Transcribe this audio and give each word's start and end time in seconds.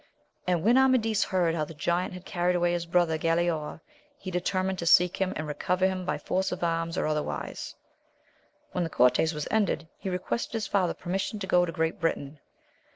And 0.47 0.63
when 0.63 0.79
Amadis 0.79 1.23
heard 1.25 1.53
how 1.53 1.63
the 1.63 1.75
giant 1.75 2.15
had 2.15 2.25
carried 2.25 2.55
away 2.55 2.71
his 2.73 2.87
brother 2.87 3.19
Galaor, 3.19 3.81
he 4.17 4.31
determined 4.31 4.79
to 4.79 4.87
seek 4.87 5.17
him, 5.17 5.31
and 5.35 5.45
recover 5.47 5.85
him 5.85 6.05
by 6.05 6.17
force 6.17 6.51
of 6.51 6.63
arms 6.63 6.97
or 6.97 7.05
other 7.05 7.21
wise. 7.21 7.75
When 8.71 8.83
the 8.83 8.89
cortes 8.89 9.31
was 9.35 9.47
ended, 9.51 9.87
he 9.99 10.09
requested 10.09 10.53
his 10.53 10.65
father 10.65 10.95
permission 10.95 11.37
to 11.37 11.45
go 11.45 11.65
to 11.67 11.71
Great 11.71 11.99
Britain. 11.99 12.39